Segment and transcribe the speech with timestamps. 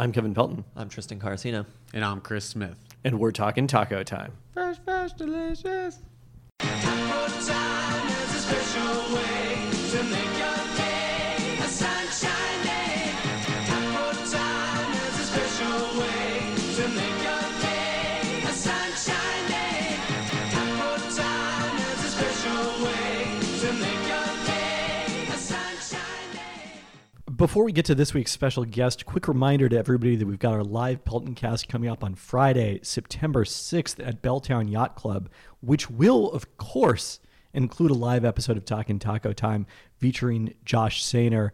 [0.00, 1.66] I'm Kevin Pelton, I'm Tristan Carcino.
[1.92, 2.78] And I'm Chris Smith.
[3.02, 4.32] and we're talking taco time.
[4.54, 5.98] Fresh, fresh, delicious.
[27.38, 30.54] Before we get to this week's special guest, quick reminder to everybody that we've got
[30.54, 35.30] our live Pelton cast coming up on Friday, September 6th at Belltown Yacht Club,
[35.60, 37.20] which will, of course,
[37.54, 39.68] include a live episode of Talking Taco Time
[39.98, 41.50] featuring Josh Sainer.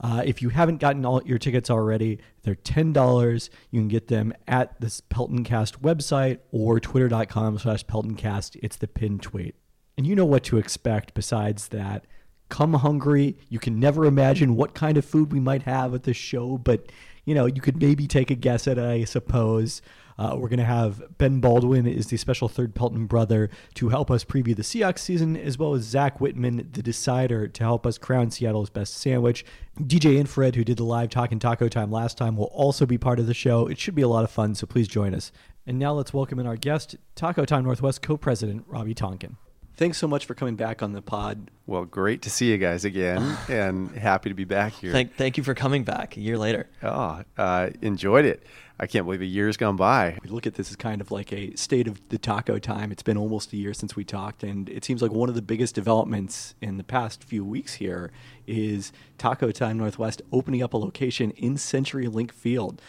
[0.00, 3.48] Uh, if you haven't gotten all your tickets already, they're $10.
[3.70, 8.58] You can get them at this Peltoncast website or twitter.com slash Peltoncast.
[8.60, 9.54] It's the pin tweet.
[9.96, 12.06] And you know what to expect besides that
[12.52, 13.34] come hungry.
[13.48, 16.92] You can never imagine what kind of food we might have at the show, but
[17.24, 19.80] you know, you could maybe take a guess at it, I suppose.
[20.18, 24.10] Uh, we're going to have Ben Baldwin is the special third Pelton brother to help
[24.10, 27.96] us preview the Seahawks season, as well as Zach Whitman, the decider, to help us
[27.96, 29.46] crown Seattle's best sandwich.
[29.80, 33.18] DJ Infrared, who did the live Talking Taco Time last time, will also be part
[33.18, 33.66] of the show.
[33.66, 35.32] It should be a lot of fun, so please join us.
[35.66, 39.38] And now let's welcome in our guest, Taco Time Northwest co-president Robbie Tonkin.
[39.82, 41.50] Thanks so much for coming back on the pod.
[41.66, 44.92] Well, great to see you guys again, and happy to be back here.
[44.92, 46.68] Thank, thank you for coming back a year later.
[46.84, 48.44] oh, uh, enjoyed it.
[48.78, 50.18] I can't believe a year's gone by.
[50.22, 52.92] We look at this as kind of like a state of the taco time.
[52.92, 55.42] It's been almost a year since we talked, and it seems like one of the
[55.42, 58.12] biggest developments in the past few weeks here
[58.46, 62.80] is Taco Time Northwest opening up a location in Century Link Field.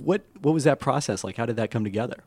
[0.00, 1.36] What what was that process like?
[1.36, 2.22] How did that come together?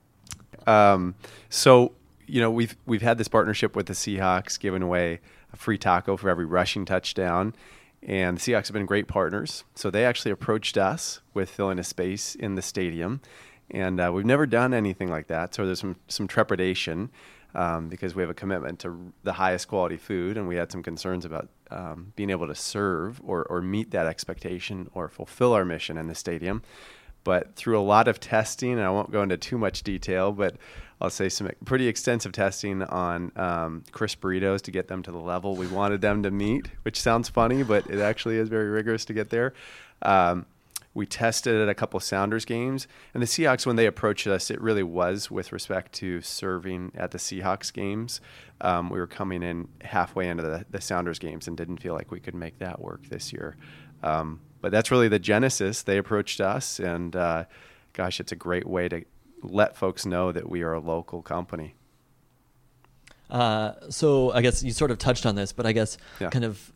[0.67, 1.16] Um,
[1.47, 1.93] so
[2.30, 5.19] you know we've we've had this partnership with the Seahawks, giving away
[5.52, 7.55] a free taco for every rushing touchdown,
[8.03, 9.63] and the Seahawks have been great partners.
[9.75, 13.21] So they actually approached us with filling a space in the stadium,
[13.71, 15.55] and uh, we've never done anything like that.
[15.55, 17.09] So there's some some trepidation.
[17.55, 20.83] Um, because we have a commitment to the highest quality food, and we had some
[20.83, 25.65] concerns about um, being able to serve or, or meet that expectation or fulfill our
[25.65, 26.61] mission in the stadium.
[27.23, 30.58] But through a lot of testing, and I won't go into too much detail, but
[31.02, 35.20] I'll say some pretty extensive testing on um, crisp burritos to get them to the
[35.20, 39.05] level we wanted them to meet, which sounds funny, but it actually is very rigorous
[39.05, 39.54] to get there.
[40.02, 40.45] Um,
[40.93, 44.60] we tested at a couple Sounders games, and the Seahawks, when they approached us, it
[44.60, 48.20] really was with respect to serving at the Seahawks games.
[48.60, 52.11] Um, we were coming in halfway into the, the Sounders games and didn't feel like
[52.11, 53.55] we could make that work this year.
[54.04, 55.83] Um, but that's really the genesis.
[55.83, 57.45] They approached us, and uh,
[57.93, 59.05] gosh, it's a great way to
[59.42, 61.76] let folks know that we are a local company.
[63.30, 66.30] Uh, so I guess you sort of touched on this, but I guess Yeah.
[66.30, 66.73] kind of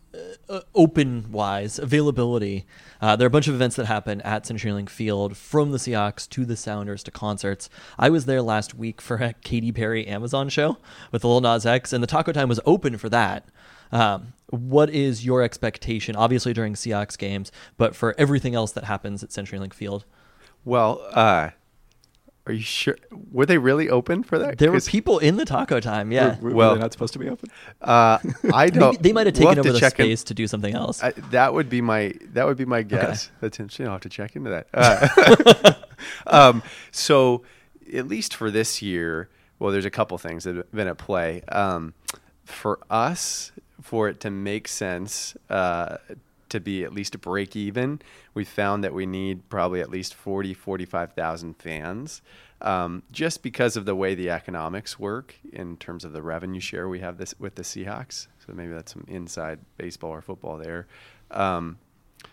[0.48, 2.68] uh, open wise availability.
[3.02, 6.30] Uh, there are a bunch of events that happen at CenturyLink Field from the Seahawks
[6.30, 7.68] to the Sounders to concerts.
[7.98, 10.78] I was there last week for a Katy Perry Amazon show
[11.12, 13.46] with the Lil Nas X, and the Taco Time was open for that.
[13.92, 19.24] Um, what is your expectation, obviously during Seahawks games, but for everything else that happens
[19.24, 20.06] at CenturyLink Field?
[20.64, 21.50] Well, uh,
[22.46, 22.98] are you sure?
[23.32, 24.58] Were they really open for that?
[24.58, 26.38] There were 'Cause, people in the Taco Time, yeah.
[26.42, 27.50] Were, were Well- they not supposed to be open?
[27.82, 28.18] Uh,
[28.54, 29.02] I don't.
[29.02, 31.02] they might have we'll taken over the check in- to do something else.
[31.02, 33.32] I, that would be my that would be my guess.
[33.42, 33.86] That's interesting.
[33.86, 34.68] I'll have to check into that.
[34.74, 35.74] Uh,
[36.28, 37.44] um, so,
[37.94, 39.30] at least for this year,
[39.60, 41.44] well, there's a couple things that have been at play.
[41.50, 41.94] Um,
[42.44, 45.98] for us, for it to make sense uh,
[46.54, 48.02] to be at least break even,
[48.34, 52.22] we found that we need probably at least 40, 45,000 fans.
[52.62, 56.88] Um, just because of the way the economics work in terms of the revenue share
[56.88, 58.28] we have this with the Seahawks.
[58.46, 60.88] So maybe that's some inside baseball or football there.
[61.32, 61.78] Um,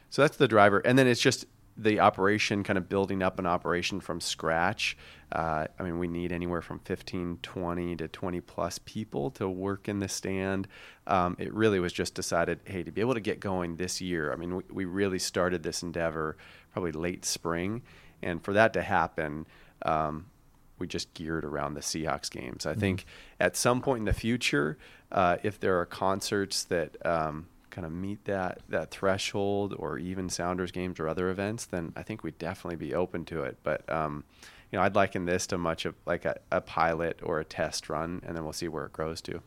[0.09, 3.47] so that's the driver, and then it's just the operation, kind of building up an
[3.47, 4.97] operation from scratch.
[5.33, 9.89] Uh, I mean, we need anywhere from 15, 20 to 20 plus people to work
[9.89, 10.67] in the stand.
[11.07, 14.33] Um, it really was just decided, hey, to be able to get going this year.
[14.33, 16.37] I mean, we, we really started this endeavor
[16.73, 17.83] probably late spring,
[18.22, 19.47] and for that to happen.
[19.83, 20.27] Um,
[20.78, 22.65] we just geared around the Seahawks games.
[22.65, 23.04] I think
[23.39, 24.78] at some point in the future,
[25.13, 30.28] uh, if there are concerts that um, kind of meet that that threshold, or even
[30.28, 33.59] Sounders games or other events, then I think we'd definitely be open to it.
[33.63, 34.25] But um,
[34.71, 37.89] you know, I'd liken this to much of like a, a pilot or a test
[37.89, 39.41] run, and then we'll see where it grows to.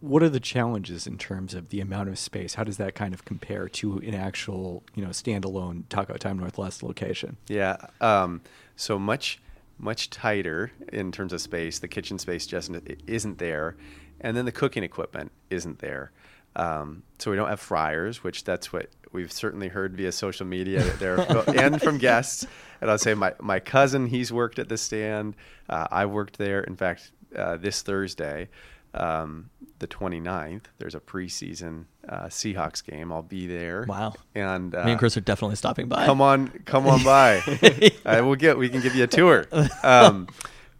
[0.00, 2.54] What are the challenges in terms of the amount of space?
[2.54, 6.82] How does that kind of compare to an actual, you know, standalone Taco Time Northwest
[6.82, 7.36] location?
[7.48, 7.76] Yeah.
[8.00, 8.42] Um,
[8.76, 9.40] so much,
[9.78, 11.78] much tighter in terms of space.
[11.78, 12.72] The kitchen space just
[13.06, 13.76] isn't there,
[14.20, 16.10] and then the cooking equipment isn't there.
[16.56, 20.82] Um, so we don't have fryers, which that's what we've certainly heard via social media
[20.82, 21.20] that they're
[21.58, 22.46] and from guests.
[22.80, 25.36] And I'll say my my cousin, he's worked at the stand.
[25.68, 26.60] Uh, I worked there.
[26.60, 28.48] In fact, uh, this Thursday,
[28.92, 33.10] um, the 29th, there's a preseason uh, Seahawks game.
[33.12, 33.86] I'll be there.
[33.88, 34.14] Wow.
[34.34, 36.04] And uh, Me and Chris are definitely stopping by.
[36.04, 37.38] come on, come on by.
[38.04, 39.46] uh, we'll get, we can give you a tour.
[39.82, 40.28] Um,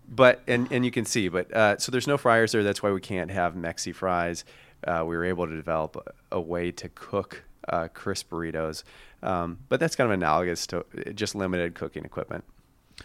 [0.06, 2.62] but and and you can see, but uh, so there's no fryers there.
[2.62, 4.44] That's why we can't have Mexi fries.
[4.86, 8.82] Uh, we were able to develop a, a way to cook uh, crisp burritos,
[9.22, 10.84] um, but that's kind of analogous to
[11.14, 12.44] just limited cooking equipment.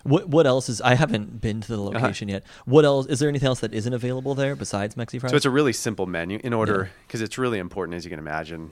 [0.04, 0.82] What what else is?
[0.82, 2.00] I haven't been to the Uh-huh.
[2.00, 2.44] location yet.
[2.66, 3.08] What else?
[3.08, 5.32] Is there anything else that isn't available there besides Mexi fries?
[5.32, 8.20] So it's a really simple menu in order because it's really important, as you can
[8.20, 8.72] imagine,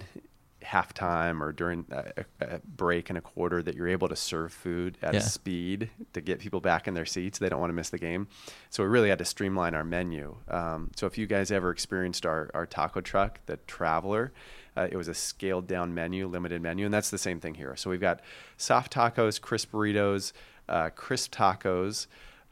[0.64, 4.98] halftime or during a, a break and a quarter that you're able to serve food
[5.02, 5.20] at Yeah.
[5.20, 7.40] a speed to get people back in their seats.
[7.40, 8.28] They don't want to miss the game.
[8.70, 10.36] So we really had to streamline our menu.
[10.50, 14.34] Um, so if you guys ever experienced our, our taco truck, the Traveler,
[14.78, 17.76] uh, it was a scaled down menu, limited menu, and that's the same thing here.
[17.76, 18.22] So we've got
[18.58, 20.34] soft tacos, crisp burritos,
[20.70, 22.06] uh, crisp tacos,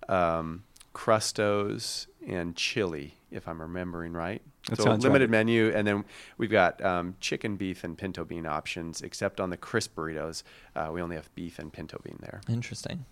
[0.10, 0.63] um,
[0.94, 4.42] crustos, and chili, if I'm remembering right.
[4.69, 5.30] That so limited right.
[5.30, 6.06] menu, and then
[6.39, 9.01] we've got um, chicken, beef, and pinto bean options.
[9.01, 10.42] Except on the crisp burritos,
[10.75, 12.42] uh, we only have beef and pinto bean there.
[12.50, 13.06] Interesting.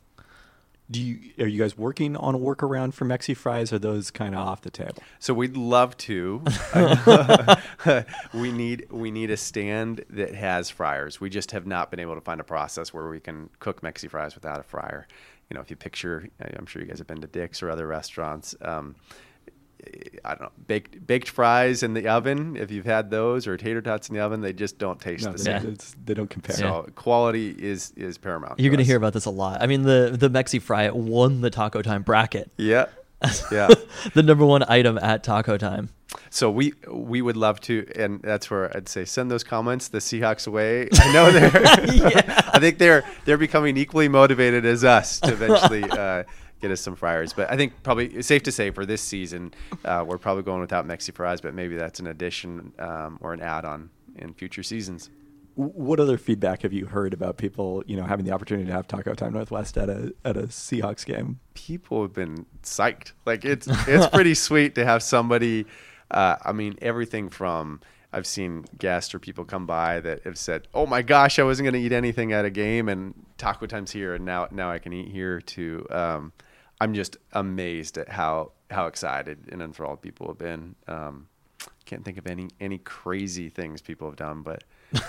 [0.92, 3.72] Do you are you guys working on a workaround for Mexi fries?
[3.72, 5.02] Or are those kind of off the table?
[5.20, 6.44] So we'd love to.
[8.34, 11.22] we need we need a stand that has fryers.
[11.22, 14.10] We just have not been able to find a process where we can cook Mexi
[14.10, 15.08] fries without a fryer.
[15.50, 17.88] You know, if you picture, I'm sure you guys have been to Dick's or other
[17.88, 18.56] restaurants.
[18.62, 18.96] Um,
[20.26, 22.56] I don't know, baked baked fries in the oven.
[22.56, 25.32] If you've had those or tater tots in the oven, they just don't taste No,
[25.34, 25.66] the same.
[25.72, 25.76] Yeah.
[26.06, 26.56] they don't compare.
[26.56, 28.60] So quality is is paramount.
[28.60, 28.88] You're to gonna us.
[28.88, 29.62] hear about this a lot.
[29.62, 32.52] I mean, the the Mexi fry won the Taco Time bracket.
[32.58, 32.86] Yeah,
[33.52, 33.70] yeah.
[34.14, 35.90] the number one item at Taco Time.
[36.30, 39.98] So we we would love to, and that's where I'd say send those comments the
[39.98, 40.88] Seahawks away.
[40.94, 41.52] I know they're,
[42.54, 46.24] I think they're they're becoming equally motivated as us to eventually uh,
[46.64, 47.34] get us some fryers.
[47.34, 49.54] But I think probably it's safe to say for this season,
[49.86, 51.42] uh, we're probably going without Mexi fries.
[51.42, 55.10] But maybe that's an addition um, or an add-on in future seasons.
[55.56, 58.88] What other feedback have you heard about people, you know, having the opportunity to have
[58.88, 61.40] Taco Time Northwest at a at a Seahawks game?
[61.54, 63.14] people have been psyched.
[63.26, 65.66] Like it's it's pretty sweet to have somebody.
[66.12, 67.82] Uh, I mean, everything from
[68.12, 71.66] I've seen guests or people come by that have said, "Oh my gosh, I wasn't
[71.66, 74.80] going to eat anything at a game, and Taco Time's here, and now now I
[74.80, 76.34] can eat here." To um,
[76.82, 80.76] I'm just amazed at how how excited and enthralled people have been.
[80.88, 81.28] Um,
[81.86, 84.64] can't think of any any crazy things people have done, but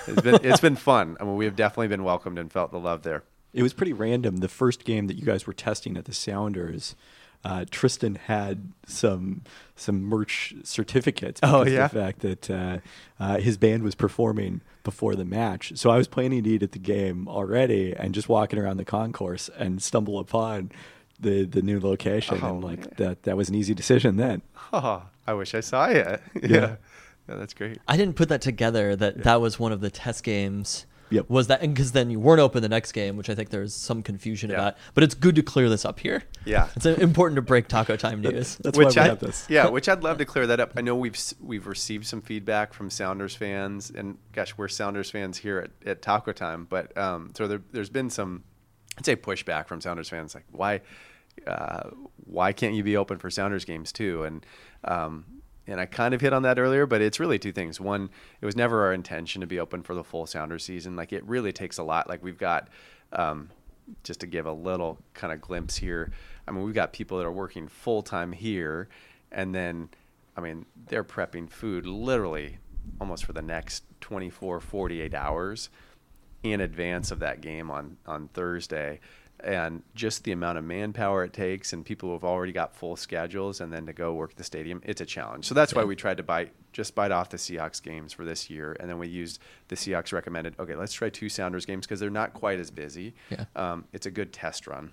[0.06, 1.16] it's been it's been fun.
[1.20, 3.24] I mean, we have definitely been welcomed and felt the love there.
[3.52, 4.38] It was pretty random.
[4.38, 6.96] The first game that you guys were testing at the Sounders,
[7.44, 9.42] uh, Tristan had some
[9.76, 11.40] some merch certificates.
[11.42, 11.88] Oh, yeah?
[11.88, 12.78] the fact that uh,
[13.20, 15.72] uh, his band was performing before the match.
[15.76, 18.84] So I was planning to eat at the game already, and just walking around the
[18.84, 20.72] concourse and stumble upon
[21.20, 22.92] the the new location, Oh, and like man.
[22.96, 24.42] that that was an easy decision then.
[24.72, 25.94] Oh, I wish I saw you.
[25.98, 26.18] yeah.
[26.42, 26.76] Yeah.
[27.28, 27.78] yeah, that's great.
[27.86, 28.96] I didn't put that together.
[28.96, 30.86] That that was one of the test games.
[31.10, 31.30] Yep.
[31.30, 34.02] Was that because then you weren't open the next game, which I think there's some
[34.02, 34.56] confusion Yeah.
[34.56, 34.76] about.
[34.94, 36.24] But it's good to clear this up here.
[36.44, 36.68] Yeah.
[36.76, 38.56] It's important to break Taco Time news.
[38.56, 39.46] That's why we I, have this.
[39.48, 40.72] Yeah, which I'd love to clear that up.
[40.76, 45.38] I know we've we've received some feedback from Sounders fans, and gosh, we're Sounders fans
[45.38, 46.66] here at, at Taco Time.
[46.68, 48.42] But um, so there, there's been some,
[48.98, 50.80] I'd say, pushback from Sounders fans, like why,
[51.46, 51.90] uh,
[52.24, 54.24] why can't you be open for Sounders games too?
[54.24, 54.46] And
[54.84, 55.24] um,
[55.66, 57.80] and I kind of hit on that earlier, but it's really two things.
[57.80, 60.94] One, it was never our intention to be open for the full Sounders season.
[60.94, 62.08] Like it really takes a lot.
[62.08, 62.68] Like we've got.
[63.12, 63.50] Um,
[64.02, 66.10] just to give a little kind of glimpse here,
[66.48, 68.88] I mean, we've got people that are working full time here,
[69.30, 69.90] and then,
[70.36, 72.58] I mean, they're prepping food literally
[73.00, 75.70] almost for the next 24, 48 hours
[76.44, 79.00] in advance of that game on, on Thursday.
[79.40, 82.96] And just the amount of manpower it takes, and people who have already got full
[82.96, 85.46] schedules, and then to go work the stadium, it's a challenge.
[85.46, 88.48] So that's why we tried to bite just bite off the Seahawks games for this
[88.48, 90.54] year, and then we used the Seahawks recommended.
[90.58, 93.14] Okay, let's try two Sounders games because they're not quite as busy.
[93.28, 93.44] Yeah.
[93.54, 94.92] Um, it's a good test run.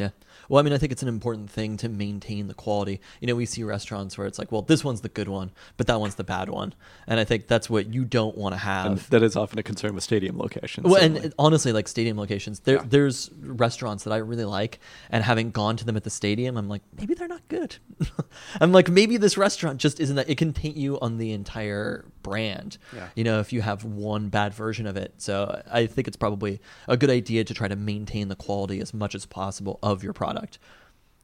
[0.00, 0.10] Yeah.
[0.48, 3.00] Well, I mean, I think it's an important thing to maintain the quality.
[3.20, 5.86] You know, we see restaurants where it's like, well, this one's the good one, but
[5.86, 6.74] that one's the bad one.
[7.06, 9.10] And I think that's what you don't want to And have.
[9.10, 10.84] that is often a concern with stadium locations.
[10.86, 11.20] Well, certainly.
[11.26, 12.84] and honestly, like stadium locations, there Yeah.
[12.88, 14.80] there's restaurants that I really like,
[15.10, 17.76] and having gone to them at the stadium, I'm like, maybe they're not good.
[18.60, 20.28] I'm like, maybe this restaurant just isn't that.
[20.28, 22.76] It can paint you on the entire brand.
[22.94, 23.08] Yeah.
[23.14, 25.14] You know, if you have one bad version of it.
[25.18, 28.92] So I think it's probably a good idea to try to maintain the quality as
[28.92, 30.58] much as possible of your product,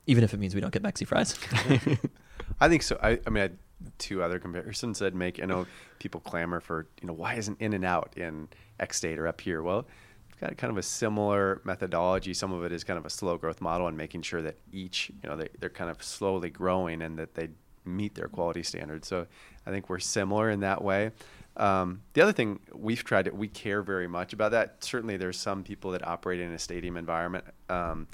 [0.06, 1.38] even if it means we don't get Mexi fries.
[2.60, 2.98] I think so.
[3.02, 3.58] I, I mean,
[3.98, 5.42] two other comparisons I'd make.
[5.42, 5.66] I know
[5.98, 8.48] people clamor for, you know, why isn't In and Out in
[8.80, 9.62] X state or up here?
[9.62, 9.86] Well,
[10.28, 12.34] we've got kind of a similar methodology.
[12.34, 15.10] Some of it is kind of a slow growth model and making sure that each,
[15.22, 17.48] you know, they, they're kind of slowly growing and that they
[17.84, 19.08] meet their quality standards.
[19.08, 19.26] So
[19.66, 21.12] I think we're similar in that way.
[21.56, 24.84] Um, the other thing we've tried to, we care very much about that.
[24.84, 28.06] Certainly, there's some people that operate in a stadium environment um,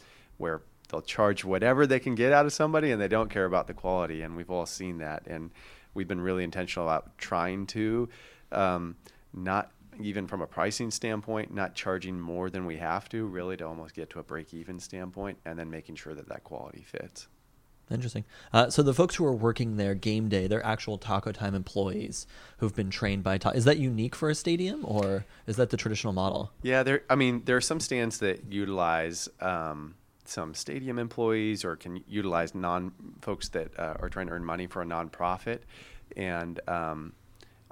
[0.42, 3.66] where they'll charge whatever they can get out of somebody and they don't care about
[3.66, 4.20] the quality.
[4.20, 5.26] And we've all seen that.
[5.26, 5.50] And
[5.94, 8.08] we've been really intentional about trying to
[8.50, 8.96] um,
[9.32, 9.70] not
[10.00, 13.94] even from a pricing standpoint, not charging more than we have to, really to almost
[13.94, 17.28] get to a break even standpoint, and then making sure that that quality fits.
[17.90, 18.24] Interesting.
[18.52, 22.26] Uh, so the folks who are working there game day, they're actual Taco Time employees
[22.58, 23.36] who've been trained by.
[23.38, 26.52] Ta- is that unique for a stadium, or is that the traditional model?
[26.62, 27.02] Yeah, there.
[27.10, 32.54] I mean, there are some stands that utilize um, some stadium employees, or can utilize
[32.54, 35.60] non folks that uh, are trying to earn money for a nonprofit,
[36.16, 37.12] and um,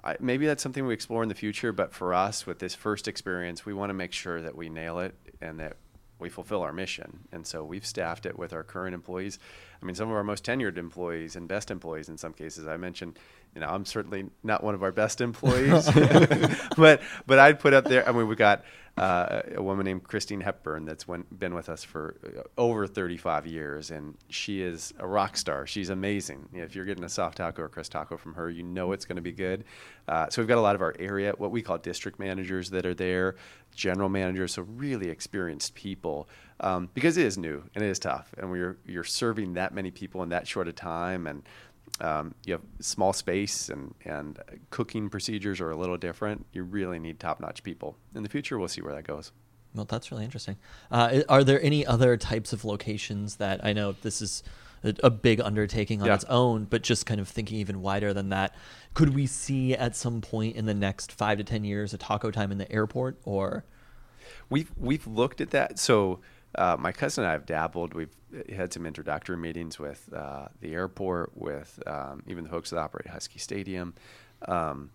[0.03, 1.73] I, maybe that's something we explore in the future.
[1.73, 4.99] But for us, with this first experience, we want to make sure that we nail
[4.99, 5.77] it and that
[6.19, 7.21] we fulfill our mission.
[7.33, 9.39] And so we've staffed it with our current employees.
[9.83, 12.67] I mean, some of our most tenured employees and best employees in some cases.
[12.67, 13.19] I mentioned,
[13.55, 15.89] you know, I'm certainly not one of our best employees,
[16.77, 18.09] but but I'd put up there.
[18.09, 18.65] I mean, we got
[18.97, 23.47] uh, a woman named Christine Hepburn that's went, been with us for uh, over 35
[23.47, 25.67] years, and she is a rock star.
[25.67, 26.49] She's amazing.
[26.53, 28.93] You know, if you're getting a soft taco or crust taco from her, you know
[28.93, 29.65] it's going to be good.
[30.07, 32.85] Uh, so we've got a lot of our area, what we call district managers that
[32.85, 33.37] are there,
[33.75, 36.29] general managers, so really experienced people.
[36.63, 39.91] Um, because it is new and it is tough, and we're you're serving that many
[39.91, 41.43] people in that short a time, and
[42.01, 44.39] um, you have small space and, and
[44.71, 46.47] cooking procedures are a little different.
[46.53, 47.97] You really need top notch people.
[48.15, 49.33] In the future, we'll see where that goes.
[49.75, 50.57] Well, that's really interesting.
[50.91, 54.43] Uh, are there any other types of locations that I know this is
[54.83, 56.15] a, a big undertaking on Yeah.
[56.15, 58.55] its own, but just kind of thinking even wider than that?
[58.95, 62.31] Could we see at some point in the next five to 10 years a taco
[62.31, 63.65] time in the airport or?
[64.49, 65.79] We've we've looked at that.
[65.79, 66.21] So
[66.55, 67.95] uh, my cousin and I have dabbled.
[67.95, 68.15] We've
[68.55, 73.09] had some introductory meetings with uh, the airport, with um, even the folks that operate
[73.09, 73.95] Husky Stadium.
[74.47, 74.91] Um,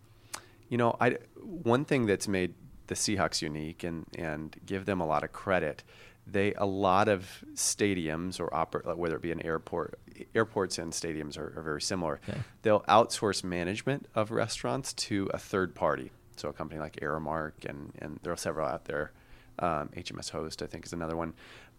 [0.69, 2.53] you know, I one thing that's made
[2.88, 5.83] the Seahawks unique and and give them a lot of credit.
[6.27, 10.00] They a lot of stadiums or oper- whether it be an airport,
[10.33, 12.19] airports and stadiums are, are very similar.
[12.27, 12.39] Okay.
[12.63, 16.12] They'll outsource management of restaurants to a third party.
[16.35, 19.12] So a company like Aramark and and there are several out there.
[19.59, 21.33] Um, HMS Host, I think, is another one.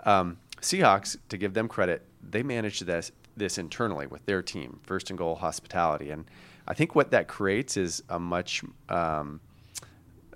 [0.04, 5.10] Um, Seahawks, to give them credit, they managed this this internally with their team, First
[5.10, 6.24] and Goal Hospitality, and
[6.66, 9.40] I think what that creates is a much um,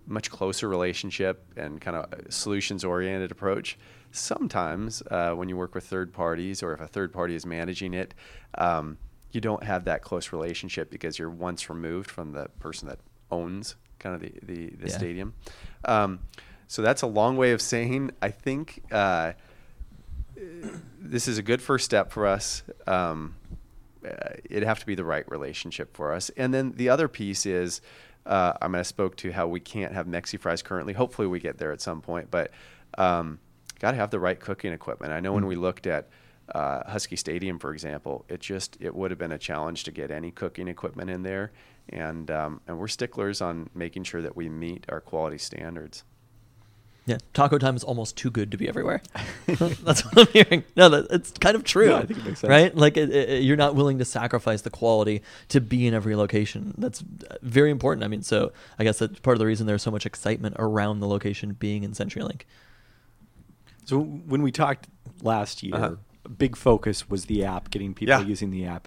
[0.06, 3.78] much closer relationship and kind of solutions oriented approach.
[4.12, 7.94] Sometimes uh, when you work with third parties or if a third party is managing
[7.94, 8.12] it,
[8.58, 8.98] um,
[9.32, 12.98] you don't have that close relationship because you're once removed from the person that
[13.30, 14.96] owns kind of the, the, the Yeah.
[14.96, 15.34] stadium.
[15.84, 16.18] Um,
[16.70, 19.32] so that's a long way of saying I think uh,
[21.00, 22.62] this is a good first step for us.
[22.86, 23.34] Um,
[24.06, 26.30] uh, it'd have to be the right relationship for us.
[26.36, 27.80] And then the other piece is,
[28.24, 30.92] uh, I mean, I spoke to how we can't have Mexi fries currently.
[30.92, 32.52] Hopefully, we get there at some point, but
[32.96, 33.40] um,
[33.80, 35.12] got to have the right cooking equipment.
[35.12, 36.08] I know when we looked at
[36.54, 40.12] uh, Husky Stadium, for example, it just it would have been a challenge to get
[40.12, 41.50] any cooking equipment in there,
[41.88, 46.04] and um, and we're sticklers on making sure that we meet our quality standards.
[47.10, 49.02] Yeah, taco time is almost too good to be everywhere.
[49.46, 50.64] That's what I'm hearing.
[50.76, 51.90] No, that, it's kind of true.
[51.90, 52.48] Yeah, I think it makes sense.
[52.48, 52.74] Right?
[52.76, 56.72] Like, it, it, you're not willing to sacrifice the quality to be in every location.
[56.78, 58.04] That's uh, very important.
[58.04, 61.00] I mean, so I guess that's part of the reason there's so much excitement around
[61.00, 62.42] the location being in CenturyLink.
[63.86, 64.86] So when we talked
[65.22, 65.96] last year, Uh-huh.
[66.24, 68.20] a big focus was the app, getting people Yeah.
[68.20, 68.86] using the app.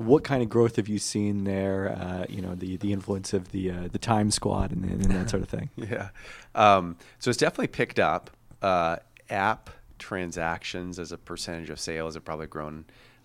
[0.00, 1.90] What kind of growth have you seen there?
[1.90, 5.28] Uh, you know, the the influence of the uh, the Time Squad and, and that
[5.28, 5.68] sort of thing.
[5.76, 6.08] Yeah.
[6.54, 8.30] Um, so it's definitely picked up.
[8.62, 8.96] Uh,
[9.28, 12.84] app transactions as a percentage of sales have probably grown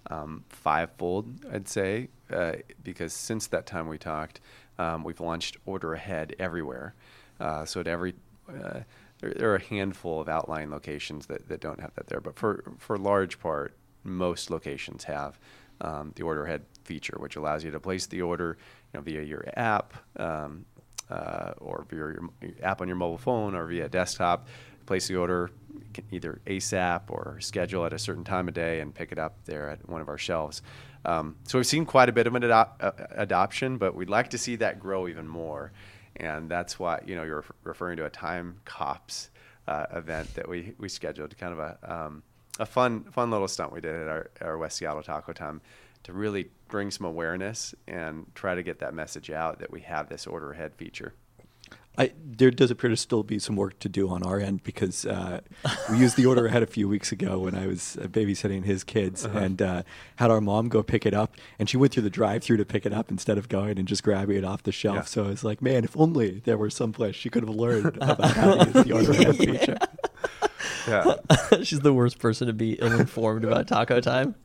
[0.10, 2.54] um, fivefold, I'd say, uh,
[2.84, 4.40] because since that time we talked,
[4.78, 6.94] um, we've launched order ahead everywhere.
[7.40, 8.14] Uh, so at every
[8.50, 8.82] uh,
[9.20, 12.36] there, there are a handful of outlying locations that, that don't have that there, but
[12.38, 15.40] for for large part, most locations have
[15.82, 18.58] um, the order ahead feature, which allows you to place the order,
[18.94, 20.66] you know, via your app um,
[21.10, 22.30] uh, or via your,
[22.64, 24.48] app on your mobile phone or via desktop.
[24.86, 25.50] Place the order
[26.12, 29.70] either ASAP or schedule at a certain time of day and pick it up there
[29.70, 30.62] at one of our shelves.
[31.06, 32.66] Um, so we've seen quite a bit of an uh,
[33.12, 35.72] adoption, but we'd like to see that grow even more.
[36.18, 39.30] And that's why you know you're referring to a time cops
[39.68, 42.24] uh, event that we we scheduled, kind of a um,
[42.60, 45.62] a fun fun little stunt we did at our, our West Seattle Taco Time
[46.04, 50.08] to really bring some awareness and try to get that message out that we have
[50.08, 51.14] this order ahead feature.
[51.98, 55.06] I, there does appear to still be some work to do on our end because
[55.06, 55.42] uh,
[55.90, 58.84] we used the order ahead a few weeks ago when I was uh, babysitting his
[58.84, 59.84] kids and uh,
[60.18, 61.36] had our mom go pick it up.
[61.58, 63.88] And she went through the drive through to pick it up instead of going and
[63.88, 64.96] just grabbing it off the shelf.
[64.96, 65.04] Yeah.
[65.04, 67.98] So I was like, man, if only there were some place she could have learned
[68.02, 69.78] about how to use the order ahead feature.
[70.88, 71.16] Yeah.
[71.64, 74.36] She's the worst person to be ill-informed about taco time.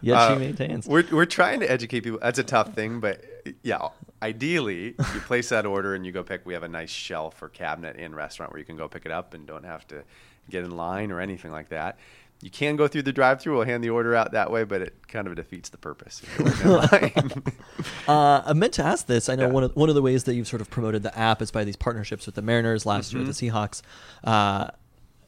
[0.00, 0.86] Yet Uh, she maintains.
[0.88, 2.18] We're, we're trying to educate people.
[2.20, 3.22] That's a tough thing, but
[3.62, 3.88] yeah,
[4.20, 6.44] ideally, you place that order and you go pick.
[6.44, 9.12] We have a nice shelf or cabinet in restaurant where you can go pick it
[9.12, 10.02] up and don't have to
[10.50, 11.98] get in line or anything like that.
[12.40, 13.54] You can go through the drive-through.
[13.54, 16.20] We'll hand the order out that way, but it kind of defeats the purpose.
[16.24, 17.42] if you're waiting in line.
[18.08, 19.28] Uh, I meant to ask this.
[19.28, 19.52] I know Yeah.
[19.52, 21.62] one of one of the ways that you've sort of promoted the app is by
[21.62, 22.84] these partnerships with the Mariners.
[22.84, 23.56] Last year with the Mm-hmm.
[23.56, 23.82] Seahawks.
[24.24, 24.70] Uh,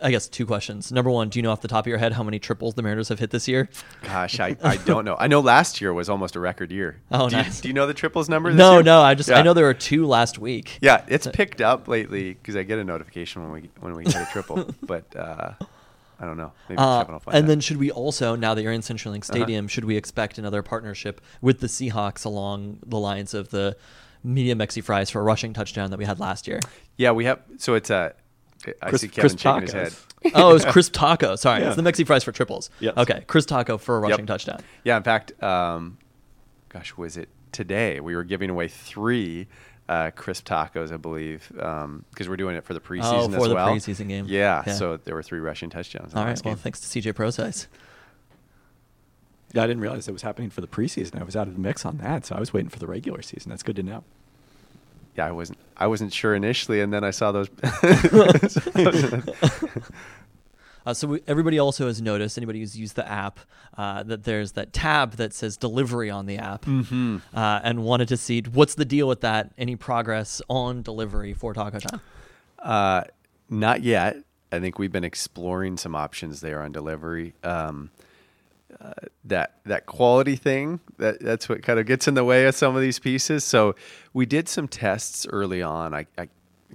[0.04, 0.92] I guess two questions.
[0.92, 2.82] Number one, do you know off the top of your head how many triples the
[2.82, 3.68] Mariners have hit this year?
[4.02, 5.16] Gosh, I, I don't know.
[5.18, 7.00] I know last year was almost a record year.
[7.11, 7.56] Oh, do nice.
[7.58, 8.50] You, do you know the triples number?
[8.50, 8.82] This No, year?
[8.82, 9.00] no.
[9.00, 10.78] I just I know there were two last week.
[10.82, 14.14] Yeah, it's picked up lately because I get a notification when we when we hit
[14.16, 15.52] a triple, but uh,
[16.20, 16.52] I don't know.
[16.68, 17.46] Maybe Uh, and out.
[17.46, 19.32] then should we also now that you're in CenturyLink Uh-huh.
[19.38, 23.76] Stadium, should we expect another partnership with the Seahawks along the lines of the
[24.23, 26.61] medium Mexi fries for a rushing touchdown that we had last year?
[26.99, 27.40] yeah, we have.
[27.56, 28.12] So it's a.
[28.83, 29.92] I Chris- see Kevin Chris shaking his head.
[30.35, 31.37] Oh, it was Crisp Taco.
[31.37, 31.66] Sorry, Yeah.
[31.68, 32.71] it's the Mexi fries for triples.
[32.80, 32.97] Yes.
[32.97, 34.11] Okay, Crisp Taco for a Yep.
[34.11, 34.61] rushing touchdown.
[34.83, 35.99] Yeah, in fact, um,
[36.71, 38.00] gosh, was it today?
[38.00, 39.49] We were giving away three
[39.87, 43.49] uh, crisp tacos, I believe, because we're doing it for the preseason Oh, for as
[43.49, 43.68] the well.
[43.68, 44.25] preseason game.
[44.26, 44.73] Yeah, Yeah.
[44.73, 46.06] so there were three rushing touchdowns.
[46.06, 46.30] in the All right.
[46.30, 46.62] last Well, game.
[46.62, 47.68] thanks to CJ Prosise.
[49.52, 51.21] Yeah, I didn't realize it was happening for the preseason.
[51.21, 53.21] I was out of the mix on that, so I was waiting for the regular
[53.21, 53.50] season.
[53.50, 54.04] That's good to know.
[55.16, 55.59] Yeah, I wasn't.
[55.76, 57.49] I wasn't sure initially, and then I saw those.
[60.87, 63.40] Uh, so we, everybody also has noticed, anybody who's used the app,
[63.78, 67.18] uh, that there's that tab that says delivery on the app, mm-hmm.
[67.35, 69.50] uh, and wanted to see what's the deal with that.
[69.56, 72.00] Any progress on delivery for Taco Time?
[72.59, 73.04] Uh,
[73.49, 74.16] not yet.
[74.52, 77.35] I think we've been exploring some options there on delivery.
[77.42, 77.90] Um,
[78.81, 78.93] uh,
[79.25, 82.75] that that quality thing that that's what kind of gets in the way of some
[82.77, 83.44] of these pieces.
[83.44, 83.75] So
[84.12, 85.94] we did some tests early on.
[85.94, 86.29] I, I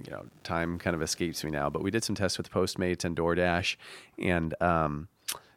[0.04, 3.04] you know time kind of escapes me now, but we did some tests with Postmates
[3.04, 3.76] and DoorDash,
[4.18, 5.08] and um,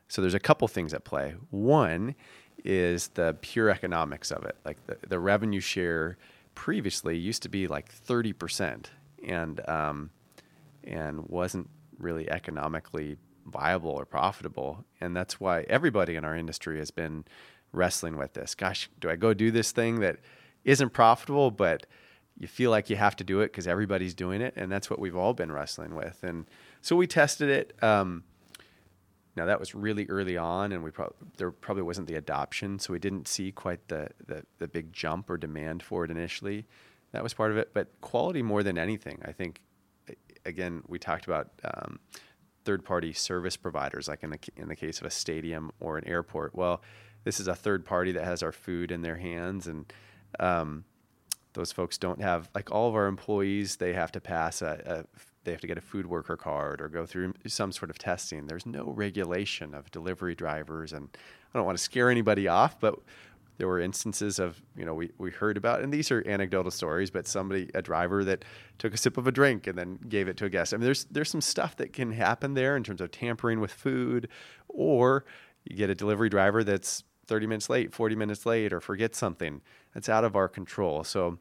[0.08, 1.36] so there's a couple things at play.
[1.50, 2.16] One
[2.64, 6.18] is the pure economics of it, like the, the revenue share
[6.56, 8.86] previously used to be like 30%,
[9.28, 10.10] and um,
[10.84, 14.86] and wasn't really economically viable or profitable.
[15.02, 17.26] And that's why everybody in our industry has been
[17.72, 18.56] wrestling with this.
[18.56, 20.18] Gosh, do I go do this thing that
[20.64, 21.86] isn't profitable, but
[22.38, 24.54] you feel like you have to do it because everybody's doing it?
[24.56, 26.24] And that's what we've all been wrestling with.
[26.24, 26.46] And
[26.82, 27.84] so we tested it.
[27.84, 28.24] Um,
[29.36, 32.94] now that was really early on, and we probably there probably wasn't the adoption, so
[32.94, 36.66] we didn't see quite the, the the big jump or demand for it initially.
[37.14, 39.20] That was part of it, but quality more than anything.
[39.26, 39.62] I think
[40.46, 42.00] again, we talked about um,
[42.66, 46.56] third-party service providers, like in the in the case of a stadium or an airport.
[46.56, 46.82] Well,
[47.24, 49.92] this is a third party that has our food in their hands, and
[50.40, 50.84] um,
[51.54, 53.78] those folks don't have like all of our employees.
[53.78, 56.88] They have to pass a, a they have to get a food worker card or
[56.88, 58.48] go through some sort of testing.
[58.48, 61.10] There's no regulation of delivery drivers, and
[61.54, 62.98] I don't want to scare anybody off, but
[63.58, 67.12] there were instances of you know we, we heard about and these are anecdotal stories
[67.12, 68.44] but somebody a driver that
[68.80, 70.74] took a sip of a drink and then gave it to a guest.
[70.74, 73.72] I mean there's there's some stuff that can happen there in terms of tampering with
[73.72, 74.28] food
[74.68, 75.26] or
[75.66, 79.62] you get a delivery driver that's 30 minutes late 40 minutes late or forgets something
[79.94, 81.04] that's out of our control.
[81.04, 81.38] So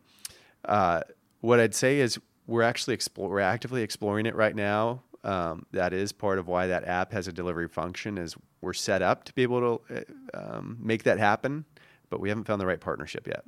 [0.64, 1.01] uh,
[1.40, 5.03] what i'd say is we're actually explore, we're actively exploring it right now.
[5.25, 9.03] Um, that is part of why that app has a delivery function is we're set
[9.03, 11.64] up to be able to uh, um, make that happen
[12.12, 13.42] but we haven't found the right partnership yet.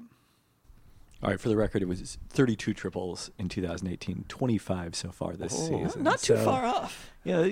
[1.23, 5.55] All right, for the record, it was 32 triples in 2018, 25 so far this
[5.55, 5.69] Oh.
[5.85, 6.03] season.
[6.03, 7.11] Not too So, far off.
[7.25, 7.51] Yeah,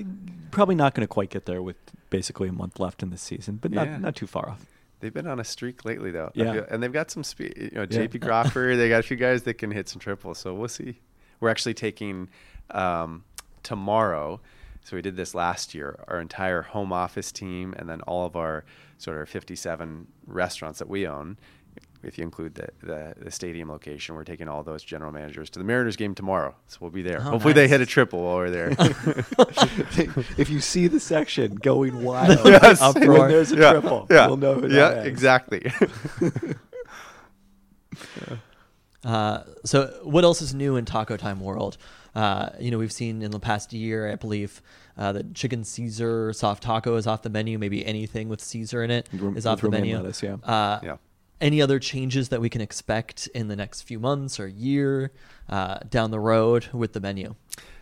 [0.51, 1.77] probably not going to quite get there with
[2.11, 3.85] basically a month left in the season, but Yeah.
[3.85, 4.64] not, not too far off.
[5.01, 6.31] They've been on a streak lately, though.
[6.35, 6.53] Yeah.
[6.53, 7.55] feel- and they've got some speed.
[7.57, 7.87] You know, Yeah.
[8.07, 8.79] JP Crawford.
[8.79, 10.38] they got a few guys that can hit some triples.
[10.38, 11.01] So we'll see.
[11.40, 12.29] We're actually taking
[12.70, 13.25] um,
[13.62, 14.40] tomorrow.
[14.85, 15.98] So we did this last year.
[16.09, 18.64] Our entire home office team, and then all of our
[19.02, 21.36] sort of 57 restaurants that we own.
[22.04, 25.58] If you include the, the, the stadium location, we're taking all those general managers to
[25.60, 26.54] the Mariners game tomorrow.
[26.66, 27.18] So we'll be there.
[27.20, 28.68] Oh, Hopefully they hit a triple while we're there.
[30.36, 32.80] if you see the section going wild Yes.
[32.80, 33.28] when Uproar.
[33.28, 33.72] there's a yeah.
[33.72, 34.26] triple, Yeah.
[34.26, 35.06] we'll know who yeah, that is.
[35.06, 35.72] exactly.
[39.04, 41.76] Uh, so, what else is new in Taco Time world?
[42.14, 44.62] Uh, you know, we've seen in the past year, I believe,
[44.96, 47.59] Uh, the chicken Caesar soft taco is off the menu.
[47.59, 49.96] Maybe anything with Caesar in it is With off the menu.
[49.96, 50.35] lettuce, yeah.
[50.44, 50.96] Uh, Yeah.
[51.40, 55.11] Any other changes that we can expect in the next few months or year
[55.48, 57.35] uh, down the road with the menu?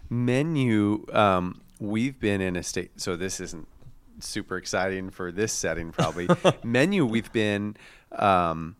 [0.09, 3.69] Menu, um, we've been in a state, so this isn't
[4.19, 6.29] super exciting for this setting, probably.
[6.65, 7.77] Menu, we've been,
[8.13, 8.77] um,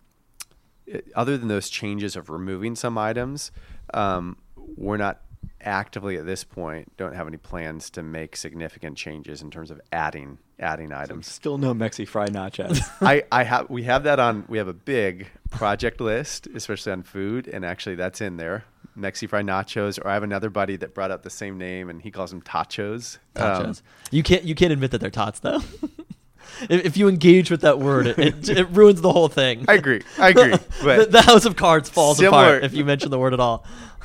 [1.15, 3.53] other than those changes of removing some items,
[3.95, 4.37] um,
[4.77, 5.21] we're not
[5.61, 9.81] actively at this point, don't have any plans to make significant changes in terms of
[9.93, 11.27] adding adding items.
[11.27, 12.81] Still no Mexi fry nachos.
[13.01, 17.03] I, I have we have that on we have a big project list, especially on
[17.03, 18.65] food, and actually that's in there.
[18.99, 22.03] Mexi fry nachos, or I have another buddy that brought up the same name and
[22.03, 23.19] he calls them tachos.
[23.37, 23.83] Um, Tachos.
[24.11, 25.61] you can't you can't admit that they're tots though.
[26.71, 29.65] if, if you engage with that word, it, it, it ruins the whole thing.
[29.69, 30.03] I agree.
[30.19, 30.51] I agree.
[30.51, 33.41] the, But the house of cards falls Similar- apart if you mention the word at
[33.41, 33.65] all.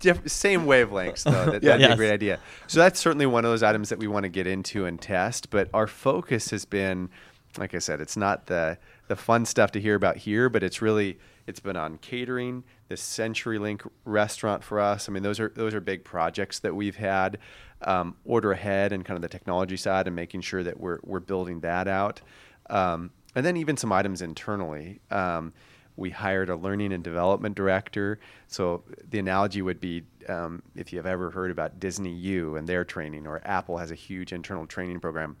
[0.00, 1.52] diff- same wavelengths though.
[1.52, 1.76] That, Yeah.
[1.76, 2.40] that'd be a great idea.
[2.66, 5.50] So that's certainly one of those items that we want to get into and test.
[5.50, 7.10] But our focus has been,
[7.58, 10.82] like I said, it's not the the fun stuff to hear about here, but it's
[10.82, 15.08] really it's been on catering, this CenturyLink restaurant for us.
[15.08, 17.38] I mean, those are those are big projects that we've had.
[17.82, 21.20] Um, order ahead and kind of the technology side and making sure that we're we're
[21.20, 22.20] building that out.
[22.68, 25.00] Um, and then even some items internally.
[25.10, 25.52] Um,
[25.98, 28.20] we hired a learning and development director.
[28.46, 32.84] So the analogy would be um, if you've ever heard about Disney U and their
[32.84, 35.36] training, or Apple has a huge internal training program.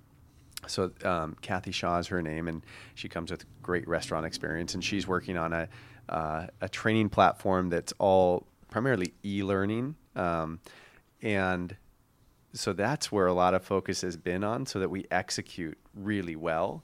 [0.66, 4.82] So um, Kathy Shaw is her name, and she comes with great restaurant experience, and
[4.82, 5.68] she's working on a
[6.08, 10.58] uh, a training platform that's all primarily e-learning, um,
[11.22, 11.76] and
[12.52, 16.36] so that's where a lot of focus has been on, so that we execute really
[16.36, 16.82] well,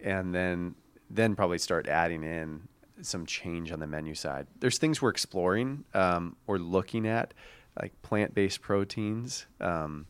[0.00, 0.74] and then
[1.10, 2.66] then probably start adding in
[3.02, 4.46] some change on the menu side.
[4.58, 7.34] There's things we're exploring um, or looking at,
[7.80, 9.46] like plant-based proteins.
[9.60, 10.06] Um,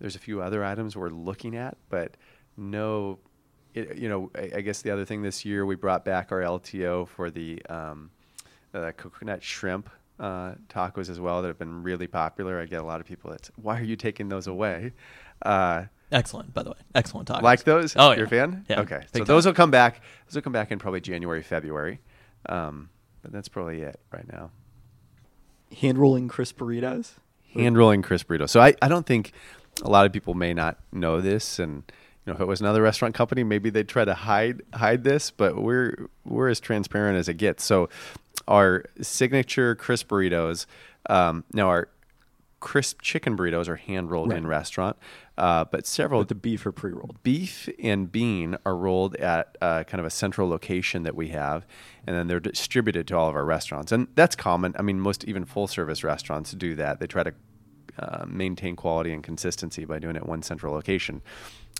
[0.00, 2.16] there's a few other items we're looking at, but
[2.56, 3.18] no,
[3.74, 6.40] it, you know, I, I guess the other thing this year we brought back our
[6.40, 8.10] LTO for the um,
[8.72, 12.60] uh, coconut shrimp uh, tacos as well that have been really popular.
[12.60, 14.92] I get a lot of people that's why are you taking those away?
[15.42, 16.76] Uh, Excellent, by the way.
[16.94, 17.42] Excellent talk.
[17.42, 17.94] like those?
[17.96, 18.64] Oh, You're a fan?
[18.68, 19.02] Yeah, Okay.
[19.12, 20.02] big So those will come back.
[20.26, 22.00] Those will come back in probably January, February.
[22.46, 22.90] Um,
[23.22, 24.50] but that's probably it right now.
[25.80, 27.12] Hand rolling crisp burritos.
[27.54, 28.48] hand rolling crisp burrito.
[28.48, 29.32] So I, I don't think
[29.82, 31.84] a lot of people may not know this, and
[32.26, 35.30] you know if it was another restaurant company, maybe they'd try to hide hide this,
[35.30, 37.62] but we're we're as transparent as it gets.
[37.64, 37.88] So
[38.48, 40.66] our signature crisp burritos,
[41.08, 41.88] um, now our
[42.60, 44.96] crisp chicken burritos are hand rolled in restaurant,
[45.38, 47.16] uh, but several With the beef are pre rolled.
[47.22, 51.66] beef and bean are rolled at uh, kind of a central location that we have,
[52.06, 53.92] and then they're distributed to all of our restaurants.
[53.92, 54.74] And that's common.
[54.78, 57.00] I mean, most even full service restaurants do that.
[57.00, 57.32] They try to
[57.98, 61.22] uh, maintain quality and consistency by doing it at one central location.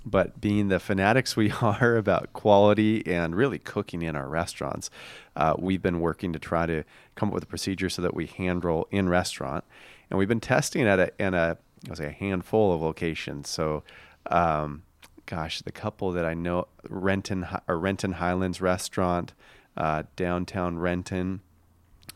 [0.04, 4.90] But being the fanatics we are about quality and really cooking in our restaurants,
[5.36, 6.84] uh, we've been working to try to
[7.14, 9.64] come up with a procedure so that we hand roll in restaurant,
[10.08, 13.48] and we've been testing at a in a I was say a handful of locations.
[13.48, 13.82] So,
[14.26, 14.82] um,
[15.26, 19.32] gosh, the couple that I know, Renton or Renton Highlands Restaurant,
[19.76, 21.40] uh, downtown Renton,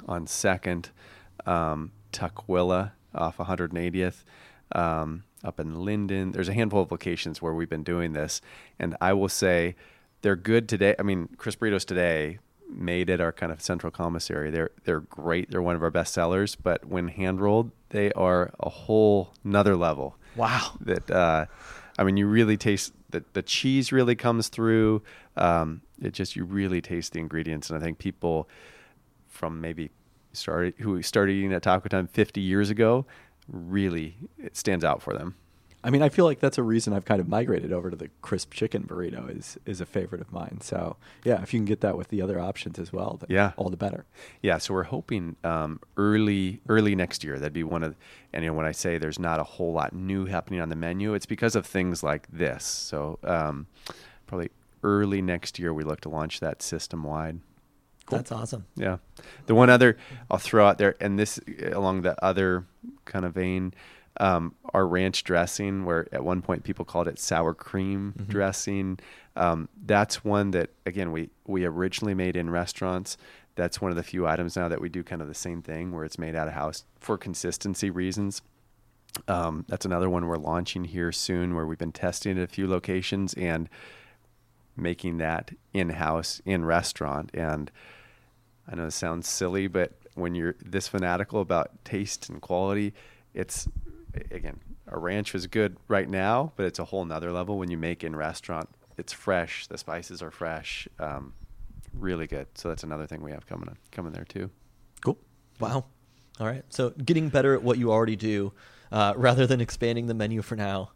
[0.06, 0.90] on Second,
[1.46, 4.24] um, Tukwila off 180th,
[4.72, 6.32] um, up in Lynden.
[6.32, 8.40] There's a handful of locations where we've been doing this,
[8.78, 9.76] and I will say
[10.22, 10.94] they're good today.
[10.98, 14.50] I mean, Crisp Burritos today made it our kind of central commissary.
[14.50, 15.50] They're they're great.
[15.50, 19.76] They're one of our best sellers, but when hand rolled, they are a whole another
[19.76, 20.16] level.
[20.36, 20.72] Wow.
[20.80, 21.46] That uh,
[21.98, 25.02] I mean, you really taste the the cheese really comes through.
[25.36, 28.48] Um, it just you really taste the ingredients, and I think people
[29.28, 29.90] from maybe
[30.32, 33.06] started who started eating at Taco Time 50 years ago
[33.48, 35.34] really it stands out for them.
[35.86, 38.08] I mean, I feel like that's a reason I've kind of migrated over to the
[38.22, 40.60] crisp chicken burrito is is a favorite of mine.
[40.62, 43.52] So yeah, if you can get that with the other options as well, then Yeah.
[43.58, 44.06] all the better.
[44.40, 47.38] Yeah, so we're hoping um, early early next year.
[47.38, 47.96] That'd be one of,
[48.32, 50.76] and you know when I say there's not a whole lot new happening on the
[50.76, 52.64] menu, it's because of things like this.
[52.64, 53.66] So um,
[54.26, 54.50] probably
[54.82, 57.40] early next year we look to launch that system wide.
[58.08, 58.64] That's awesome.
[58.74, 58.98] Yeah.
[59.46, 59.98] The one other
[60.30, 61.38] I'll throw out there, and this
[61.72, 62.64] along the other
[63.04, 63.74] kind of vein,
[64.20, 68.98] um, our ranch dressing, where at one point people called it sour cream dressing.
[69.36, 73.16] Um, that's one that again we we originally made in restaurants.
[73.56, 75.92] That's one of the few items now that we do kind of the same thing,
[75.92, 78.42] where it's made out of house for consistency reasons.
[79.28, 82.66] Um, that's another one we're launching here soon, where we've been testing at a few
[82.66, 83.68] locations and
[84.76, 87.30] making that in house in restaurant.
[87.32, 87.70] And
[88.66, 92.94] I know it sounds silly, but when you're this fanatical about taste and quality,
[93.32, 93.68] it's
[94.30, 97.76] again a ranch is good right now, but it's a whole nother level when you
[97.76, 98.68] make in restaurant.
[98.96, 99.66] It's fresh.
[99.66, 100.86] The spices are fresh.
[100.98, 101.32] Um,
[101.92, 102.46] really good.
[102.54, 104.50] So that's another thing we have coming on, coming there too.
[105.04, 105.18] Cool.
[105.58, 105.86] Wow.
[106.38, 106.64] All right.
[106.68, 108.52] So getting better at what you already do,
[108.92, 110.90] uh, rather than expanding the menu for now.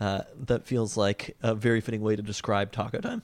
[0.00, 3.22] Uh, that feels like a very fitting way to describe taco time.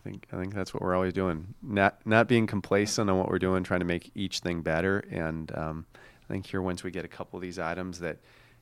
[0.00, 1.54] I think I think that's what we're always doing.
[1.62, 5.04] Not not being complacent on what we're doing, trying to make each thing better.
[5.10, 5.86] And um,
[6.28, 8.18] I think here once we get a couple of these items that,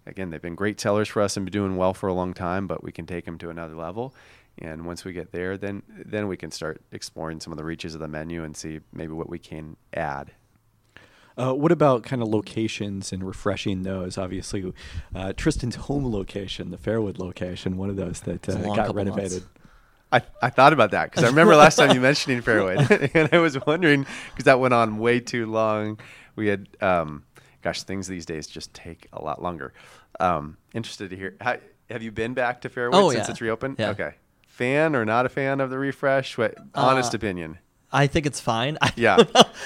[0.07, 2.67] again, they've been great sellers for us and been doing well for a long time,
[2.67, 4.15] but we can take them to another level.
[4.59, 7.95] And once we get there, then then we can start exploring some of the reaches
[7.95, 10.33] of the menu and see maybe what we can add.
[11.37, 14.19] Uh, what about kind of locations and refreshing those?
[14.19, 14.73] Obviously,
[15.15, 19.43] uh, Tristan's home location, the Fairwood location, one of those that uh, got renovated.
[19.43, 19.58] months.
[20.11, 23.39] I, I thought about that because I remember last time you mentioning Fairwood, and I
[23.39, 25.99] was wondering because that went on way too long.
[26.35, 27.25] We had, um,
[27.63, 29.73] gosh, things these days just take a lot longer.
[30.21, 31.37] Um, interested to hear.
[31.41, 31.57] How,
[31.91, 33.31] have you been back to Fairwood Oh, since yeah.
[33.33, 33.77] it's reopened?
[33.79, 33.91] Yeah.
[33.91, 34.15] Okay.
[34.47, 36.39] Fan or not a fan of the refresh?
[36.39, 37.59] What honest Uh, opinion?
[37.91, 38.77] I think it's fine.
[38.83, 39.17] I Yeah.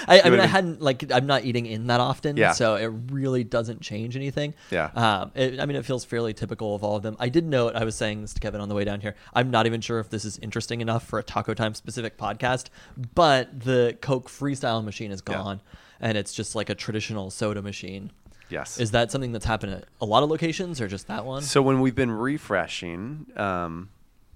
[0.07, 2.53] I, I mean, I hadn't like I'm not eating in that often, Yeah.
[2.53, 4.55] so it really doesn't change anything.
[4.71, 4.91] Yeah.
[4.95, 7.17] Um, it, I mean, it feels fairly typical of all of them.
[7.19, 9.17] I did note I was saying this to Kevin on the way down here.
[9.35, 12.67] I'm not even sure if this is interesting enough for a Taco Time specific podcast,
[13.15, 15.35] but the Coke Freestyle machine is Yeah.
[15.35, 15.61] gone,
[16.01, 18.13] and it's just like a traditional soda machine.
[18.49, 18.79] Yes.
[18.79, 21.43] Is that something that's happened at a lot of locations, or just that one?
[21.43, 23.89] So when we've been refreshing, um,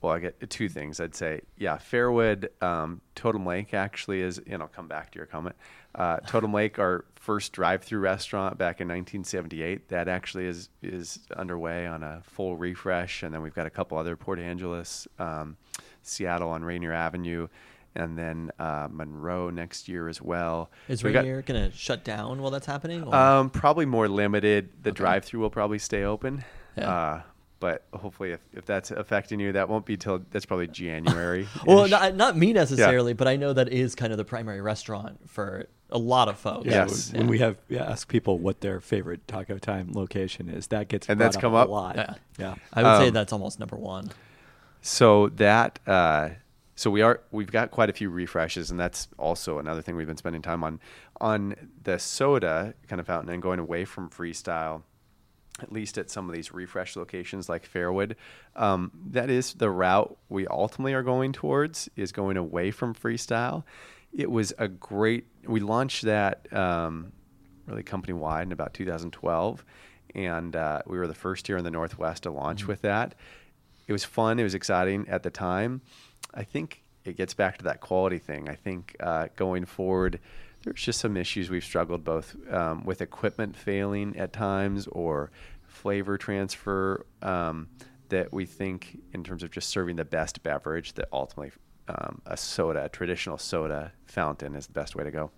[0.03, 1.01] well, I get two things.
[1.01, 5.27] I'd say, yeah, Fairwood, um, Totem Lake actually is, and I'll come back to your
[5.27, 5.57] comment.
[5.95, 11.87] Uh, Totem Lake, our first drive-through restaurant back in 1978, that actually is is underway
[11.87, 15.57] on a full refresh, and then we've got a couple other Port Angeles, um,
[16.03, 17.49] Seattle on Rainier Avenue,
[17.95, 20.71] and then uh, Monroe next year as well.
[20.87, 23.03] is We Rainier gonna shut down while that's happening?
[23.03, 24.69] or- um, probably more limited.
[24.83, 24.97] The Okay.
[24.99, 26.45] drive-through will probably stay open.
[26.77, 26.91] Yeah.
[26.91, 27.23] Uh,
[27.59, 31.49] but hopefully, if, if that's affecting you, that won't be till that's probably January.
[31.67, 35.29] Well, not, not me necessarily, but I know that is kind of the primary restaurant
[35.31, 36.67] for a lot of folks.
[36.67, 37.13] Yeah, Yes.
[37.13, 41.09] when we have yeah, ask people what their favorite Taco Time location is, that gets
[41.09, 41.69] And brought that's up come a up?
[41.69, 41.97] lot.
[41.97, 42.15] Yeah.
[42.39, 42.55] yeah.
[42.73, 44.11] I would say Um, that's almost number one.
[44.83, 46.31] So that uh,
[46.75, 50.07] so we are we've got quite a few refreshes, and that's also another thing we've
[50.07, 50.79] been spending time on
[51.21, 54.83] on the soda kind of fountain and going away from freestyle.
[55.63, 58.17] At least at some of these refresh locations like Fairwood,
[58.57, 61.89] um, that is the route we ultimately are going towards.
[61.97, 63.65] Is going away from freestyle.
[64.13, 65.27] It was a great.
[65.47, 67.13] We launched that um,
[67.67, 69.65] really company wide in about 2012,
[70.15, 73.15] and uh, we were the first here in the Northwest to launch with that
[73.87, 74.39] it was fun.
[74.39, 75.81] It was exciting at the time.
[76.35, 78.49] I think it gets back to that quality thing.
[78.49, 80.19] I think uh, going forward,
[80.67, 85.31] there's just some issues we've struggled both um, with equipment failing at times or
[85.63, 87.69] flavor transfer um,
[88.09, 91.53] that we think in terms of just serving the best beverage that ultimately
[91.87, 95.31] um, a soda, a traditional soda fountain is the best way to go.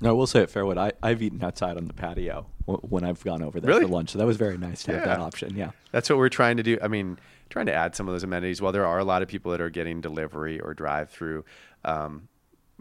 [0.00, 3.04] No, I will say at Fairwood, I, I've eaten outside on the patio w- when
[3.04, 3.82] I've gone over there Really?
[3.84, 4.10] for lunch.
[4.12, 5.54] So that was very nice to have that option.
[5.54, 5.72] Yeah.
[5.92, 6.78] That's what we're trying to do.
[6.82, 7.18] I mean,
[7.50, 8.62] trying to add some of those amenities.
[8.62, 11.44] While there are a lot of people that are getting delivery or drive through,
[11.84, 12.28] um,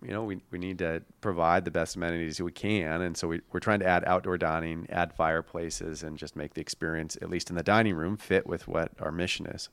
[0.05, 3.01] you know, we, we need to provide the best amenities we can.
[3.01, 6.61] And so we, we're trying to add outdoor dining, add fireplaces, and just make the
[6.61, 9.69] experience, at least in the dining room, fit with what our mission is.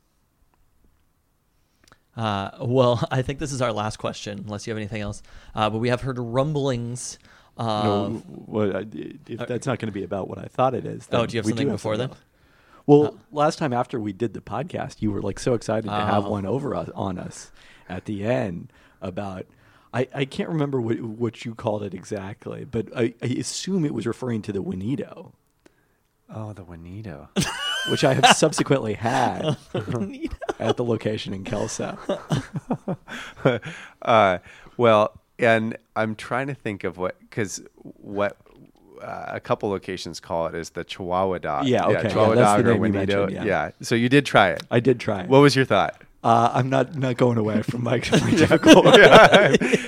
[2.16, 5.23] Uh, well, I think this is our last question, unless you have anything else.
[5.55, 7.18] Uh, but we have heard rumblings.
[7.59, 7.64] no,
[8.07, 8.87] Of, what I,
[9.29, 11.09] if that's not going to be about what I thought it is.
[11.12, 12.11] Oh, do you have we something before then?
[12.11, 12.18] else.
[12.87, 16.27] Well, last time after we did the podcast, you were like so excited to have
[16.27, 16.31] Oh.
[16.31, 17.53] one over us, on us
[17.88, 19.47] at the end about.
[19.94, 23.94] I, I can't remember what what you called it exactly, but I, I assume it
[23.94, 25.35] was referring to the Juanito,
[26.35, 27.28] Oh, the Juanito.
[27.90, 29.57] which I have subsequently had
[30.59, 31.98] at the location in Kelso.
[34.02, 34.38] uh,
[34.76, 38.37] well, and I'm trying to think of what, because what
[39.02, 41.66] uh, a couple locations call it is the Chihuahua dog.
[41.66, 43.26] Yeah, okay, yeah, Chihuahua the dog or Juanito.
[43.26, 43.70] mentioned, yeah.
[43.81, 44.62] So you did try it.
[44.70, 45.28] I did try it.
[45.28, 46.00] What was your thought?
[46.22, 48.85] Uh, I'm not not going away from my, my typical.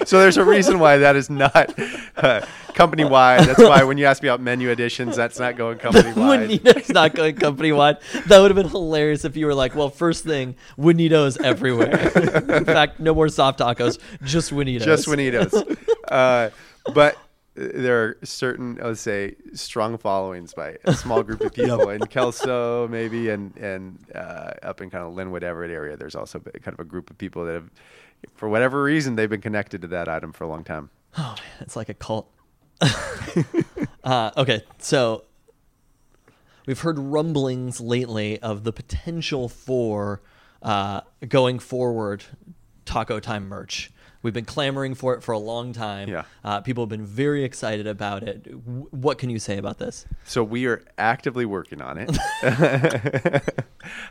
[0.04, 1.72] so there's a reason why that is not
[2.16, 2.44] uh,
[2.74, 3.46] company wide.
[3.46, 6.48] That's why when you ask me about menu additions, that's not going company wide.
[6.50, 7.98] Juanito's not going company wide.
[8.26, 11.92] That would have been hilarious if you were like, well, first thing, Juanito's everywhere.
[12.56, 14.84] In fact, no more soft tacos, just Juanito's.
[14.84, 15.78] Just Juanitos.
[16.08, 16.50] uh,
[16.92, 17.16] but
[17.54, 22.00] there are certain, I would say, strong followings by a small group of people in
[22.06, 25.96] Kelso, maybe, and and uh, up in kind of Lynnwood, Everett area.
[25.96, 27.70] There's also kind of a group of people that have,
[28.34, 30.90] for whatever reason, they've been connected to that item for a long time.
[31.16, 32.28] Oh man, it's like a cult.
[34.04, 35.24] uh, okay, so
[36.66, 40.22] we've heard rumblings lately of the potential for
[40.60, 42.24] uh, going forward
[42.84, 43.92] Taco Time merch.
[44.24, 46.08] We've been clamoring for it for a long time.
[46.08, 46.24] Yeah.
[46.42, 48.44] Uh, people have been very excited about it.
[48.44, 50.06] W- what can you say about this?
[50.24, 52.10] So we are actively working on it.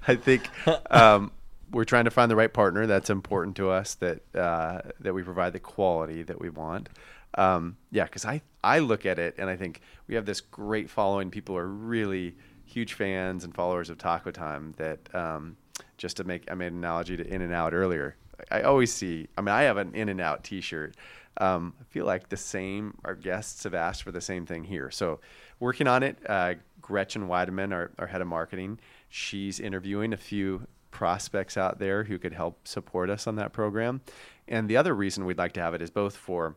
[0.08, 0.47] I think
[0.91, 1.32] um,
[1.71, 2.86] we're trying to find the right partner.
[2.86, 3.95] That's important to us.
[3.95, 6.89] That uh, that we provide the quality that we want.
[7.36, 10.91] Um, yeah, because I I look at it and I think we have this great
[10.91, 11.32] following.
[11.32, 14.76] People are really huge fans and followers of Taco Time.
[14.78, 15.58] That um,
[15.97, 18.15] just to make I made an analogy to In and Out earlier.
[18.51, 19.27] I always see.
[19.38, 20.95] I mean, I have an In-N-Out T-shirt.
[21.38, 22.95] Um, I feel like the same.
[23.03, 24.91] Our guests have asked for the same thing here.
[24.91, 25.19] So,
[25.60, 26.17] working on it.
[26.27, 28.77] Uh, Gretchen Weideman, our, our head of marketing,
[29.10, 34.01] she's interviewing a few prospects out there who could help support us on that program.
[34.47, 36.56] And the other reason we'd like to have it is both for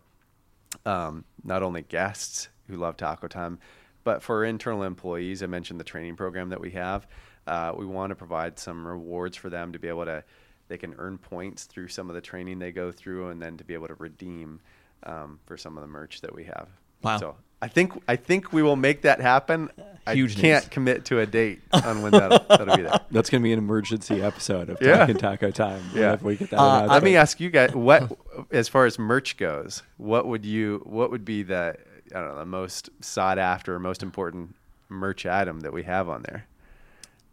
[0.84, 3.58] um, not only guests who love Taco Time,
[4.04, 5.42] but for internal employees.
[5.42, 7.06] I mentioned the training program that we have.
[7.46, 10.24] Uh, we want to provide some rewards for them to be able to,
[10.68, 13.64] they can earn points through some of the training they go through, and then to
[13.64, 14.60] be able to redeem
[15.04, 16.68] um, for some of the merch that we have.
[17.02, 17.18] Wow.
[17.18, 19.70] So I think I think we will make that happen.
[20.08, 20.70] Huge I can't news.
[20.70, 23.00] commit to a date on when that'll, that'll be there.
[23.10, 24.98] That's going to be an emergency episode of Yeah.
[24.98, 25.82] Talking Taco Time.
[25.94, 26.00] Yeah.
[26.00, 26.86] whenever we get that Uh.
[26.86, 28.16] Let me ask you guys what,
[28.52, 31.76] as far as merch goes, what would you, what would be the,
[32.14, 34.54] I don't know, the most sought after, most important
[34.88, 36.46] merch item that we have on there?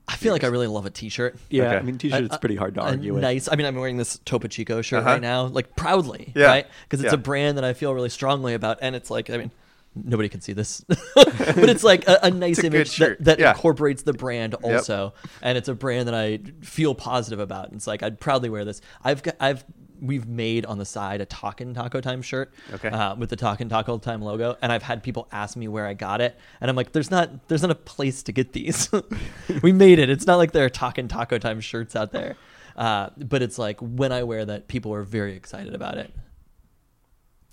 [0.07, 1.37] I feel like I really love a T-shirt.
[1.49, 1.77] Yeah, Okay.
[1.77, 3.21] I mean, t-shirt's A- pretty hard to a argue with.
[3.21, 3.47] Nice.
[3.49, 5.11] I mean, I'm wearing this Topo Chico shirt Uh-huh.
[5.11, 6.47] right now, like proudly, Yeah.
[6.47, 6.67] right?
[6.83, 7.19] Because it's Yeah.
[7.19, 9.51] a brand that I feel really strongly about, and it's like, I mean,
[9.95, 10.81] nobody can see this,
[11.15, 13.51] but it's like a, a nice a image that, that Yeah.
[13.51, 17.67] incorporates the brand also, and it's a brand that I feel positive about.
[17.67, 18.81] And it's like I'd proudly wear this.
[19.03, 19.63] I've got, I've
[20.01, 22.89] we've made on the side a Talkin' Taco Time shirt Okay.
[22.89, 25.93] uh, with the Talkin' Taco Time logo, and I've had people ask me where I
[25.93, 28.89] got it, and I'm like, there's not there's not a place to get these.
[29.63, 30.09] we made it.
[30.09, 32.35] It's not like there are Talkin' Taco Time shirts out there,
[32.75, 36.13] uh, but it's like when I wear that, people are very excited about it.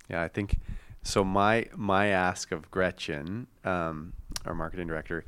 [0.09, 0.59] Yeah, I think
[1.03, 1.23] so.
[1.25, 4.13] My my ask of Gretchen, um,
[4.45, 5.25] our marketing director,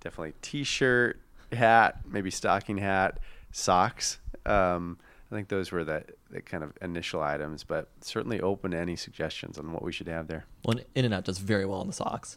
[0.00, 1.18] definitely t-shirt,
[1.52, 3.18] hat, maybe stocking hat,
[3.52, 4.18] socks.
[4.44, 4.98] Um,
[5.32, 8.96] I think those were the, the kind of initial items, but certainly open to any
[8.96, 10.44] suggestions on what we should have there.
[10.64, 12.36] Well, In-N-Out does very well in the socks.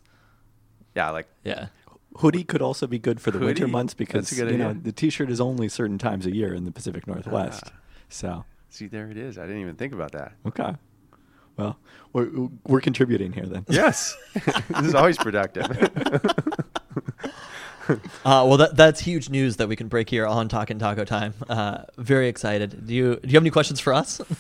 [0.96, 1.68] Yeah, like Yeah.
[2.20, 4.72] Hoodie could also be good for the winter months because That's a good you know
[4.72, 7.64] the t-shirt is only certain times a year in the Pacific Northwest.
[7.66, 7.72] Ah.
[8.08, 9.38] So see, there it is.
[9.38, 10.32] I didn't even think about that.
[10.48, 10.76] okay,
[11.58, 11.78] well
[12.14, 12.30] we're
[12.66, 13.66] we're contributing here then.
[13.68, 15.66] Yes, this is always productive.
[18.26, 21.34] Uh, well, that that's huge news that we can break here on Talkin' Taco Time.
[21.48, 22.88] Uh, very excited.
[22.88, 24.20] Do you do you have any questions for us?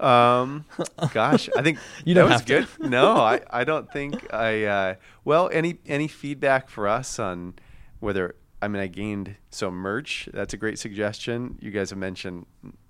[0.00, 0.64] Um,
[1.12, 2.66] gosh, I think You that was good.
[2.80, 4.64] No, I, I don't think I.
[4.64, 7.54] Uh, well, any any feedback for us on
[8.00, 10.28] whether I mean I gained some merch.
[10.32, 11.58] That's a great suggestion.
[11.60, 12.46] You guys have mentioned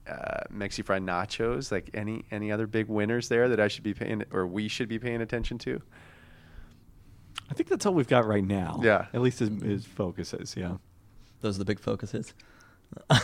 [0.08, 1.70] uh, Mexi Fried Nachos.
[1.70, 4.88] Like any any other big winners there that I should be paying or we should
[4.88, 5.82] be paying attention to.
[7.50, 8.80] I think that's all we've got right now.
[8.82, 9.06] Yeah.
[9.12, 10.76] at least his, his focus is yeah.
[11.40, 12.32] Those are the big focuses.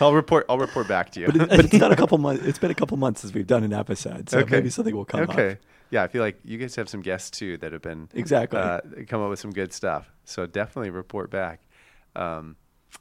[0.00, 0.46] I'll report.
[0.48, 1.26] I'll report back to you.
[1.26, 2.44] But, it, but it's not a couple months.
[2.44, 5.20] It's been a couple months since we've done an episode, so maybe something will come
[5.22, 5.52] okay.
[5.52, 5.58] up.
[5.90, 8.58] Yeah, I feel like you guys have some guests too that have been Exactly.
[8.58, 10.10] uh, come up with some good stuff.
[10.24, 11.60] So definitely report back.
[12.16, 12.56] Um,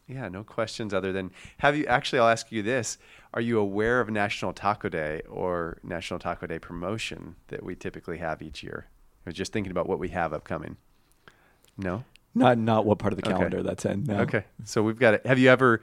[0.08, 2.20] yeah, no questions other than have you actually?
[2.20, 2.98] I'll ask you this:
[3.34, 8.18] Are you aware of National Taco Day or National Taco Day promotion that we typically
[8.18, 8.88] have each year?
[9.26, 10.78] I was just thinking about what we have upcoming.
[11.78, 12.04] No.
[12.36, 13.36] Not not what part of the Okay.
[13.38, 14.04] calendar that's in.
[14.06, 14.22] No.
[14.22, 15.26] Okay, so we've got it.
[15.26, 15.82] Have you ever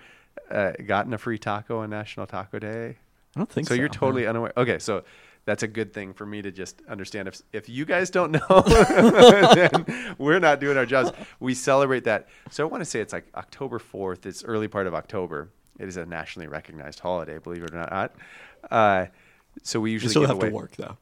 [0.51, 2.97] uh, gotten a free taco on National Taco Day?
[3.37, 3.75] I don't think so.
[3.75, 3.79] so.
[3.79, 3.93] you're no.
[3.93, 4.53] totally unaware.
[4.57, 5.05] Okay, so
[5.45, 7.29] that's a good thing for me to just understand.
[7.29, 8.41] If if you guys don't know,
[9.55, 11.13] then we're not doing our jobs.
[11.41, 12.29] We celebrate that.
[12.51, 14.27] So I want to say it's like October fourth.
[14.27, 15.49] It's early part of October.
[15.79, 18.15] It is a nationally recognized holiday, believe it or not.
[18.71, 19.07] Uh,
[19.63, 20.49] so we You usually still give have away.
[20.51, 20.97] to work though.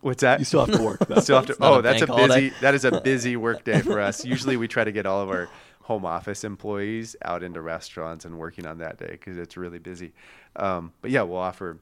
[0.00, 0.38] What's that?
[0.40, 1.14] You still have to work though.
[1.20, 1.56] Still have to.
[1.60, 2.52] Oh, a that's a busy.
[2.60, 4.24] That is a busy work day for us.
[4.24, 5.48] Usually, we try to get all of our
[5.82, 10.12] home office employees out into restaurants and working on that day because it's really busy.
[10.56, 11.78] Um, but yeah, we'll offer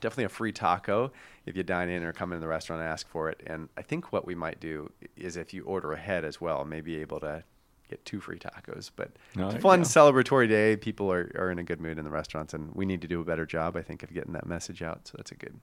[0.00, 1.12] definitely a free taco
[1.44, 3.42] if you dine in or come in the restaurant and ask for it.
[3.46, 6.96] And I think what we might do is if you order ahead as well, maybe
[7.00, 7.44] able to
[7.88, 8.90] get two free tacos.
[8.94, 10.76] But Oh, it's a fun celebratory day.
[10.76, 13.20] People are, are in a good mood in the restaurants, and we need to do
[13.20, 15.06] a better job, I think, of getting that message out.
[15.06, 15.58] So that's a good,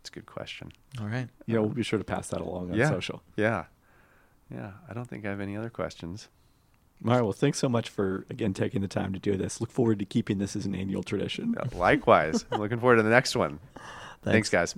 [0.00, 0.72] it's a good question.
[1.00, 1.28] All right.
[1.46, 2.88] Yeah, we'll be sure to pass that along on yeah.
[2.88, 3.22] social.
[3.36, 3.64] Yeah.
[4.50, 4.72] Yeah.
[4.88, 6.28] I don't think I have any other questions.
[7.04, 7.22] All right.
[7.22, 9.60] Well, thanks so much for again taking the time to do this.
[9.60, 11.54] Look forward to keeping this as an annual tradition.
[11.72, 12.44] Likewise.
[12.50, 13.58] I'm looking forward to the next one.
[14.22, 14.48] Thanks.
[14.48, 14.74] Thanks guys.